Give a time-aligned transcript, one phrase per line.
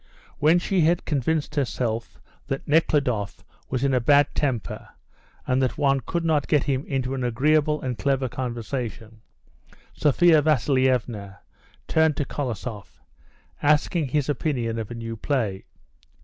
[0.39, 4.89] When she had convinced herself that Nekhludoff was in a bad temper
[5.45, 9.21] and that one could not get him into an agreeable and clever conversation,
[9.93, 11.41] Sophia Vasilievna
[11.87, 13.03] turned to Kolosoff,
[13.61, 15.65] asking his opinion of a new play.